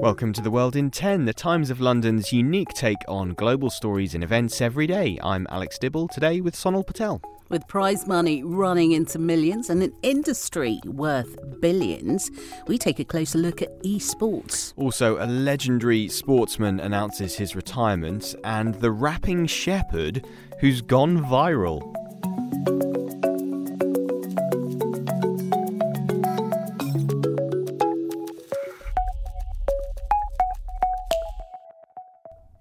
[0.00, 4.14] Welcome to the World in 10, the Times of London's unique take on global stories
[4.14, 5.18] and events every day.
[5.22, 7.20] I'm Alex Dibble, today with Sonal Patel.
[7.48, 12.30] With prize money running into millions and an industry worth billions,
[12.66, 14.72] we take a closer look at esports.
[14.76, 20.26] Also, a legendary sportsman announces his retirement, and the rapping shepherd
[20.60, 22.97] who's gone viral.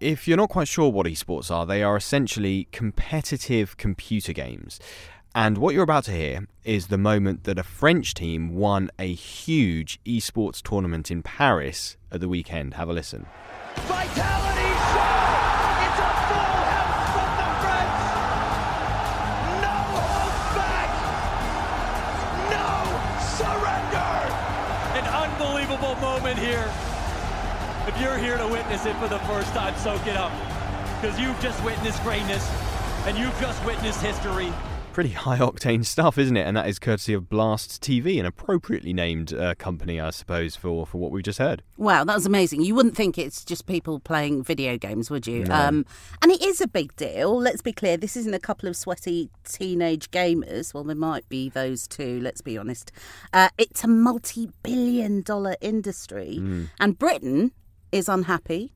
[0.00, 4.78] If you're not quite sure what esports are, they are essentially competitive computer games.
[5.34, 9.14] And what you're about to hear is the moment that a French team won a
[9.14, 12.74] huge esports tournament in Paris at the weekend.
[12.74, 13.24] Have a listen.
[13.76, 15.16] Vitality show!
[15.80, 17.96] It's a full house from the French!
[19.64, 20.92] No hold back!
[22.52, 22.68] No
[23.32, 24.12] surrender!
[25.00, 26.70] An unbelievable moment here.
[27.86, 30.32] If you're here to witness it for the first time, soak it up.
[31.00, 32.44] Because you've just witnessed greatness
[33.06, 34.52] and you've just witnessed history.
[34.92, 36.48] Pretty high octane stuff, isn't it?
[36.48, 40.84] And that is courtesy of Blast TV, an appropriately named uh, company, I suppose, for,
[40.84, 41.62] for what we've just heard.
[41.76, 42.62] Wow, that was amazing.
[42.62, 45.44] You wouldn't think it's just people playing video games, would you?
[45.44, 45.54] No.
[45.54, 45.86] Um,
[46.22, 47.38] and it is a big deal.
[47.38, 47.96] Let's be clear.
[47.96, 50.74] This isn't a couple of sweaty teenage gamers.
[50.74, 52.90] Well, there might be those too, let's be honest.
[53.32, 56.42] Uh, it's a multi billion dollar industry.
[56.80, 57.52] And Britain
[57.92, 58.72] is unhappy,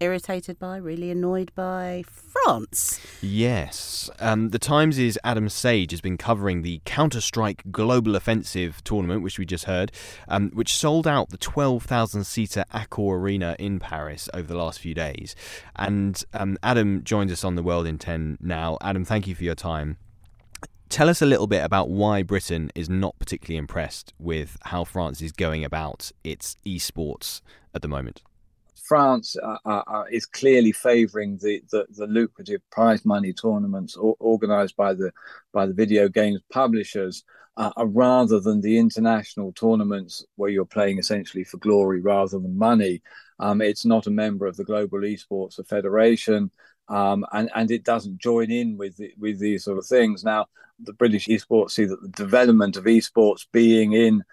[0.00, 3.00] irritated by, really annoyed by France.
[3.20, 4.10] Yes.
[4.20, 9.22] Um, the Times' is Adam Sage has been covering the Counter Strike Global Offensive tournament,
[9.22, 9.92] which we just heard,
[10.28, 14.94] um, which sold out the 12,000 seater Accor Arena in Paris over the last few
[14.94, 15.34] days.
[15.76, 18.78] And um, Adam joins us on the World in 10 now.
[18.80, 19.96] Adam, thank you for your time.
[20.90, 25.20] Tell us a little bit about why Britain is not particularly impressed with how France
[25.22, 27.40] is going about its esports
[27.74, 28.22] at the moment.
[28.84, 34.76] France uh, uh, uh, is clearly favouring the, the, the lucrative prize money tournaments organised
[34.76, 35.10] by the
[35.52, 37.24] by the video games publishers,
[37.56, 42.58] uh, uh, rather than the international tournaments where you're playing essentially for glory rather than
[42.58, 43.02] money.
[43.38, 46.50] Um, it's not a member of the Global Esports Federation,
[46.88, 50.24] um, and and it doesn't join in with the, with these sort of things.
[50.24, 50.46] Now,
[50.78, 54.24] the British esports see that the development of esports being in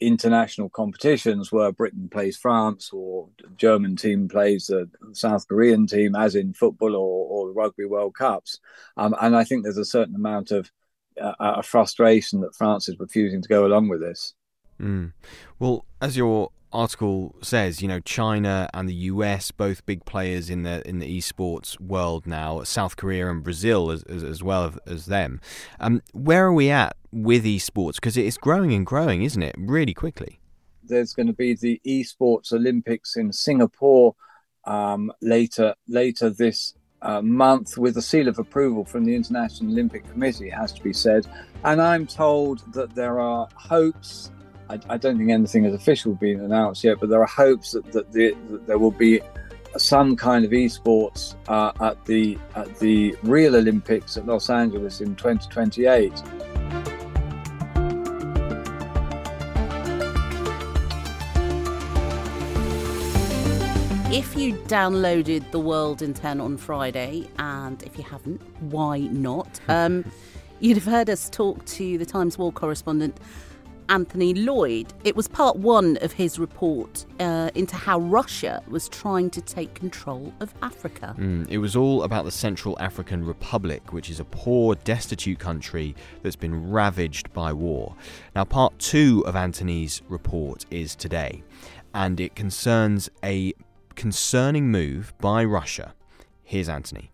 [0.00, 6.34] international competitions where Britain plays France or German team plays the South Korean team, as
[6.34, 8.58] in football or, or the Rugby World Cups.
[8.96, 10.70] Um, and I think there's a certain amount of
[11.20, 14.34] uh, uh, frustration that France is refusing to go along with this.
[14.80, 15.12] Mm.
[15.58, 20.62] Well, as your article says, you know, China and the US, both big players in
[20.62, 22.62] the in the esports world now.
[22.62, 25.40] South Korea and Brazil as as, as well as them.
[25.78, 27.96] Um, where are we at with esports?
[27.96, 29.54] Because it's growing and growing, isn't it?
[29.58, 30.40] Really quickly.
[30.82, 34.14] There's going to be the esports Olympics in Singapore
[34.64, 40.08] um, later later this uh, month with a seal of approval from the International Olympic
[40.10, 41.26] Committee, it has to be said.
[41.64, 44.30] And I'm told that there are hopes.
[44.70, 47.90] I, I don't think anything has officially been announced yet, but there are hopes that,
[47.90, 49.20] that, the, that there will be
[49.76, 55.16] some kind of esports uh, at the at the real Olympics at Los Angeles in
[55.16, 56.12] 2028.
[64.12, 69.58] If you downloaded The World in 10 on Friday, and if you haven't, why not?
[69.68, 70.04] Um,
[70.60, 73.16] you'd have heard us talk to the Times War correspondent
[73.90, 74.94] Anthony Lloyd.
[75.04, 79.74] It was part one of his report uh, into how Russia was trying to take
[79.74, 81.14] control of Africa.
[81.18, 85.94] Mm, it was all about the Central African Republic, which is a poor, destitute country
[86.22, 87.94] that's been ravaged by war.
[88.34, 91.42] Now, part two of Anthony's report is today,
[91.92, 93.52] and it concerns a
[93.96, 95.94] concerning move by Russia.
[96.44, 97.10] Here's Anthony.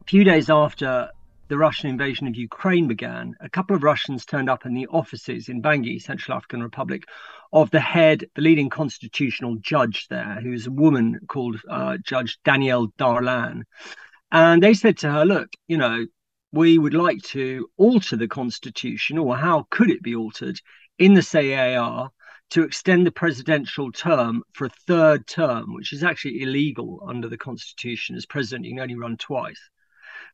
[0.00, 1.10] A few days after
[1.48, 5.48] the Russian invasion of Ukraine began, a couple of Russians turned up in the offices
[5.48, 7.04] in Bangui, Central African Republic,
[7.52, 12.88] of the head, the leading constitutional judge there, who's a woman called uh, Judge Danielle
[12.98, 13.62] Darlan.
[14.30, 16.06] And they said to her, Look, you know,
[16.52, 20.60] we would like to alter the constitution, or how could it be altered
[20.98, 22.10] in the CAR
[22.50, 27.36] to extend the presidential term for a third term, which is actually illegal under the
[27.36, 28.16] constitution.
[28.16, 29.60] As president, you can only run twice.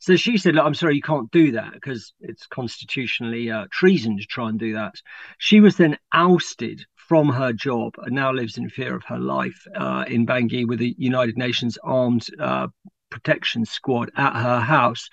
[0.00, 4.18] So she said, Look, I'm sorry, you can't do that because it's constitutionally uh, treason
[4.18, 4.94] to try and do that.
[5.38, 9.66] She was then ousted from her job and now lives in fear of her life
[9.76, 12.68] uh, in Bangui with the United Nations Armed uh,
[13.10, 15.08] Protection Squad at her house.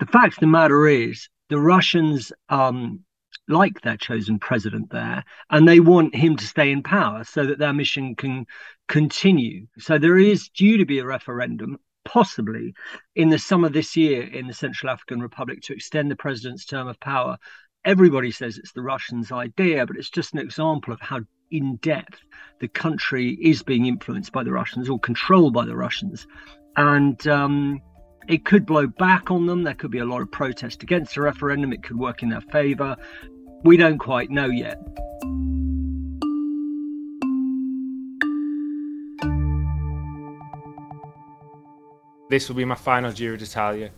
[0.00, 3.00] The fact of the matter is, the Russians um,
[3.48, 7.58] like their chosen president there, and they want him to stay in power so that
[7.58, 8.46] their mission can
[8.88, 9.66] continue.
[9.78, 11.78] So there is due to be a referendum,
[12.08, 12.74] possibly
[13.14, 16.88] in the summer this year in the Central African Republic, to extend the president's term
[16.88, 17.36] of power.
[17.84, 21.20] Everybody says it's the Russians' idea, but it's just an example of how
[21.50, 22.20] in depth
[22.60, 26.26] the country is being influenced by the Russians or controlled by the Russians.
[26.76, 27.80] And um,
[28.26, 29.62] it could blow back on them.
[29.62, 31.72] There could be a lot of protest against the referendum.
[31.72, 32.96] It could work in their favour.
[33.64, 34.78] We don't quite know yet.
[42.28, 43.90] This will be my final Giro d'Italia,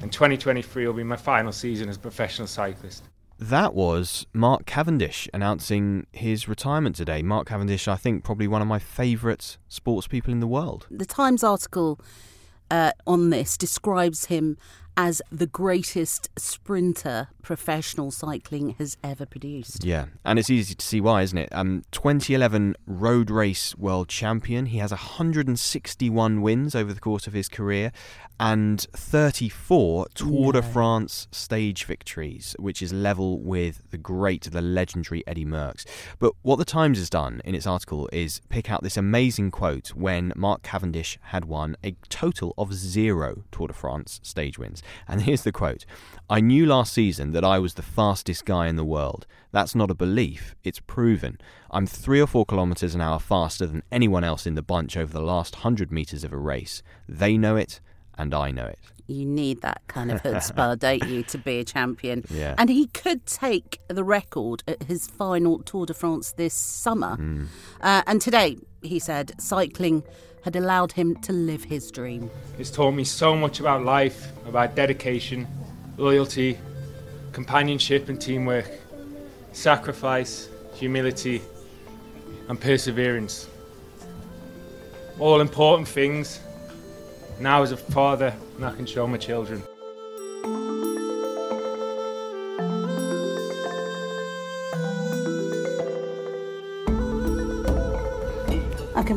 [0.00, 3.04] and 2023 will be my final season as a professional cyclist.
[3.38, 7.22] That was Mark Cavendish announcing his retirement today.
[7.22, 10.88] Mark Cavendish, I think, probably one of my favourite sports people in the world.
[10.90, 12.00] The Times article
[12.68, 14.56] uh, on this describes him
[14.96, 19.84] as the greatest sprinter professional cycling has ever produced.
[19.84, 21.48] Yeah, and it's easy to see why, isn't it?
[21.52, 24.66] Um, 2011 road race world champion.
[24.66, 27.92] He has 161 wins over the course of his career
[28.38, 35.22] and 34 Tour de France stage victories, which is level with the great, the legendary
[35.26, 35.84] Eddie Merckx.
[36.18, 39.88] But what the Times has done in its article is pick out this amazing quote
[39.88, 44.81] when Mark Cavendish had won a total of zero Tour de France stage wins.
[45.08, 45.84] And here's the quote
[46.28, 49.26] I knew last season that I was the fastest guy in the world.
[49.50, 51.38] That's not a belief, it's proven.
[51.70, 55.12] I'm three or four kilometres an hour faster than anyone else in the bunch over
[55.12, 56.82] the last hundred metres of a race.
[57.08, 57.80] They know it
[58.16, 58.78] and I know it.
[59.06, 62.24] You need that kind of chutzpah, don't you, to be a champion?
[62.30, 62.54] Yeah.
[62.56, 67.16] And he could take the record at his final Tour de France this summer.
[67.16, 67.44] Hmm.
[67.80, 70.02] Uh, and today, he said, cycling
[70.42, 72.30] had allowed him to live his dream.
[72.58, 75.46] It's taught me so much about life, about dedication,
[75.96, 76.58] loyalty,
[77.32, 78.70] companionship and teamwork,
[79.52, 81.42] sacrifice, humility,
[82.48, 83.48] and perseverance.
[85.18, 86.40] All important things.
[87.40, 89.62] Now, as a father, I can show my children.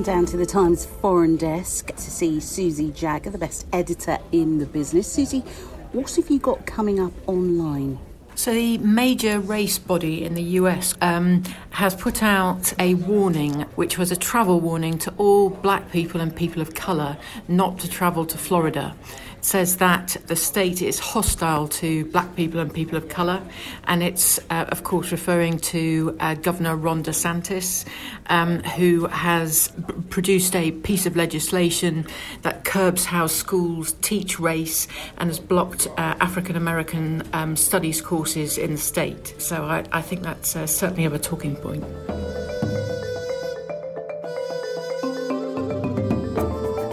[0.06, 4.68] Down to the Times foreign desk to see Susie Jagger, the best editor in the
[4.68, 5.12] business.
[5.12, 5.40] Susie,
[5.94, 7.98] what have you got coming up online?
[8.36, 11.42] So, the major race body in the US um,
[11.72, 16.36] has put out a warning, which was a travel warning to all black people and
[16.36, 17.18] people of colour
[17.48, 18.96] not to travel to Florida.
[19.46, 23.44] Says that the state is hostile to black people and people of colour,
[23.84, 27.86] and it's, uh, of course, referring to uh, Governor Ron DeSantis,
[28.26, 32.08] um, who has b- produced a piece of legislation
[32.42, 34.88] that curbs how schools teach race
[35.20, 39.36] and has blocked uh, African American um, studies courses in the state.
[39.38, 41.84] So I, I think that's uh, certainly a talking point.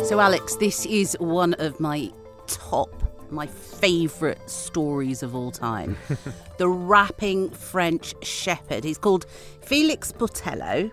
[0.07, 2.13] So, Alex, this is one of my
[2.53, 2.91] top,
[3.31, 5.97] my favourite stories of all time.
[6.59, 8.85] the rapping French shepherd.
[8.85, 9.27] He's called
[9.63, 10.91] Felix Botello.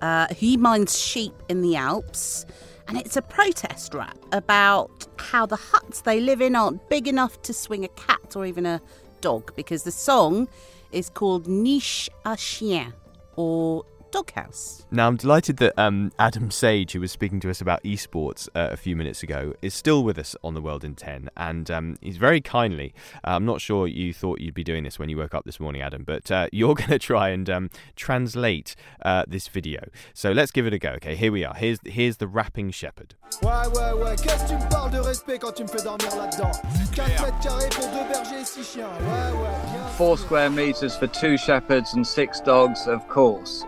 [0.00, 2.46] Uh, he minds sheep in the Alps.
[2.88, 7.42] And it's a protest rap about how the huts they live in aren't big enough
[7.42, 8.80] to swing a cat or even a
[9.20, 10.48] dog because the song
[10.92, 12.92] is called Niche à Chien
[13.34, 13.84] or
[14.16, 14.86] Doghouse.
[14.90, 18.70] Now, I'm delighted that um, Adam Sage, who was speaking to us about esports uh,
[18.72, 21.28] a few minutes ago, is still with us on the World in 10.
[21.36, 22.94] And um, he's very kindly,
[23.26, 25.60] uh, I'm not sure you thought you'd be doing this when you woke up this
[25.60, 29.86] morning, Adam, but uh, you're going to try and um, translate uh, this video.
[30.14, 31.14] So let's give it a go, okay?
[31.14, 31.54] Here we are.
[31.54, 33.16] Here's, here's the rapping shepherd.
[33.42, 36.16] Ouais, ouais, ouais, qu'est-ce que tu me parles de respect quand tu me fais dormir
[36.16, 36.52] là-dedans
[36.94, 38.88] 4 mètres carrés pour deux bergers et 6 chiens.
[39.00, 39.92] Ouais, ouais.
[39.98, 43.66] Four square meters for two shepherds and six dogs, of course.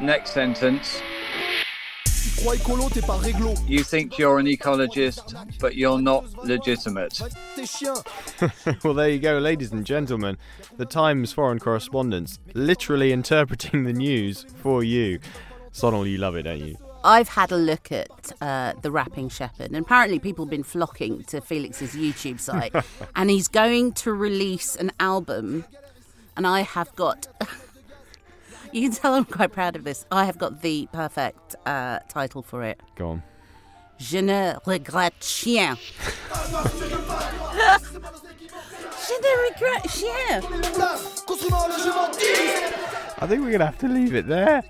[0.00, 1.02] Next sentence.
[2.04, 3.54] Tu crois écolo, t'es pas réglo.
[3.66, 7.18] You think you're an ecologist, but you're not legitimate.
[7.18, 8.04] Va tes chiens.
[8.84, 10.36] well, there you go, ladies and gentlemen.
[10.76, 15.18] The Times foreign correspondents literally interpreting the news for you.
[15.72, 16.76] Sonal, you love it, don't you?
[17.02, 21.24] I've had a look at uh, the Rapping Shepherd, and apparently people have been flocking
[21.24, 22.72] to Felix's YouTube site,
[23.16, 25.64] and he's going to release an album,
[26.36, 27.26] and I have got.
[28.72, 30.06] You can tell I'm quite proud of this.
[30.10, 32.80] I have got the perfect uh, title for it.
[32.96, 33.22] Go on.
[33.98, 35.76] Je ne regrette chien.
[39.06, 40.40] Je ne regrette chien.
[40.74, 42.74] Place, construis-moi un logement digne.
[43.20, 44.62] I think we're going to have to leave it there.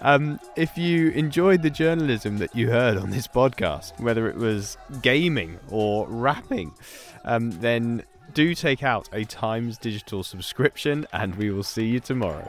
[0.00, 4.76] Um, if you enjoyed the journalism that you heard on this podcast, whether it was
[5.02, 6.72] gaming or rapping,
[7.24, 12.48] um, then do take out a Times digital subscription, and we will see you tomorrow.